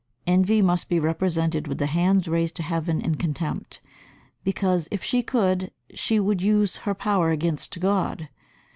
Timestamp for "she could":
5.03-5.69